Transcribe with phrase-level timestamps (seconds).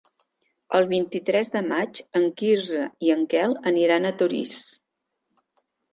[0.77, 4.55] El vint-i-tres de maig en Quirze i en Quel aniran a Torís.